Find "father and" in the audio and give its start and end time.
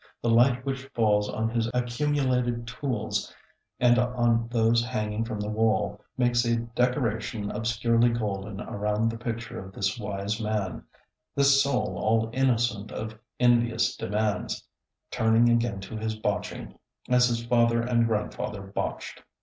17.45-18.07